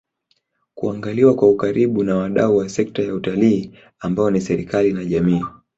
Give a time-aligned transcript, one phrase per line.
[0.75, 5.43] kuangaliwa kwa ukaribu na wadau wa sekta ya Utalii ambao ni serikali na jamii